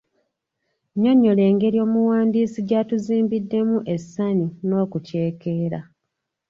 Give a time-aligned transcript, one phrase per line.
[0.93, 5.79] Nnyonnyola engeri omuwandiisi gy’atuzimbiddemu essanyu n’okuceekeera.